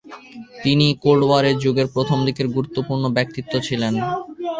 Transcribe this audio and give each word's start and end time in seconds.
তিনি 0.63 0.85
cold 1.03 1.21
war 1.27 1.45
যুগের 1.63 1.87
প্রথম 1.95 2.17
দিকে 2.27 2.43
গুরুত্বপূর্ণ 2.55 3.03
ব্যক্তিত্ব 3.17 3.53
ছিলেন। 3.67 3.93